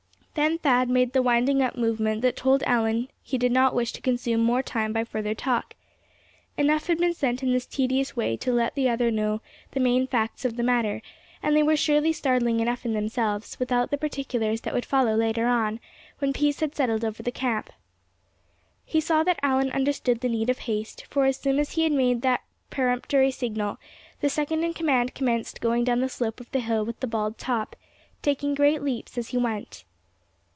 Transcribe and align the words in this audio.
Then 0.33 0.59
Thad 0.59 0.87
made 0.89 1.11
the 1.11 1.21
winding 1.21 1.61
up 1.61 1.75
movement 1.75 2.21
that 2.21 2.37
told 2.37 2.63
Allan 2.63 3.09
he 3.21 3.37
did 3.37 3.51
not 3.51 3.75
wish 3.75 3.91
to 3.91 4.01
consume 4.01 4.39
more 4.39 4.63
time 4.63 4.93
by 4.93 5.03
further 5.03 5.35
talk. 5.35 5.75
Enough 6.55 6.87
had 6.87 6.99
been 6.99 7.13
sent 7.13 7.43
in 7.43 7.51
this 7.51 7.65
tedious 7.65 8.15
way 8.15 8.37
to 8.37 8.53
let 8.53 8.73
the 8.75 8.87
other 8.87 9.11
know 9.11 9.41
the 9.71 9.81
main 9.81 10.07
facts 10.07 10.45
of 10.45 10.55
the 10.55 10.63
matter; 10.63 11.01
and 11.43 11.53
they 11.53 11.61
were 11.63 11.75
surely 11.75 12.13
startling 12.13 12.61
enough 12.61 12.85
in 12.85 12.93
themselves, 12.93 13.59
without 13.59 13.91
the 13.91 13.97
particulars 13.97 14.61
that 14.61 14.73
would 14.73 14.85
follow 14.85 15.17
later 15.17 15.47
on, 15.47 15.81
when 16.19 16.31
peace 16.31 16.61
had 16.61 16.75
settled 16.77 17.03
over 17.03 17.21
the 17.21 17.29
camp. 17.31 17.69
He 18.85 19.01
saw 19.01 19.23
that 19.25 19.39
Allan 19.43 19.69
understood 19.71 20.21
the 20.21 20.29
need 20.29 20.49
of 20.49 20.59
haste; 20.59 21.03
for 21.09 21.25
as 21.25 21.35
soon 21.35 21.59
as 21.59 21.71
he 21.73 21.83
had 21.83 21.91
made 21.91 22.21
that 22.21 22.43
peremptory 22.69 23.31
signal, 23.31 23.79
the 24.21 24.29
second 24.29 24.63
in 24.63 24.73
command 24.75 25.13
commenced 25.13 25.59
going 25.59 25.83
down 25.83 25.99
the 25.99 26.07
slope 26.07 26.39
of 26.39 26.49
the 26.51 26.61
hill 26.61 26.85
with 26.85 27.01
the 27.01 27.05
bald 27.07 27.37
top, 27.37 27.75
taking 28.21 28.55
great 28.55 28.81
leaps 28.81 29.17
as 29.17 29.27
he 29.27 29.37
went. 29.37 29.83